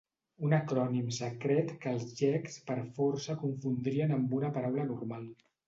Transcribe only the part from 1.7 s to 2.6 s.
que els llecs